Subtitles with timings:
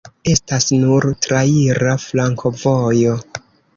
[0.29, 3.15] Estas nur traira flankovojo.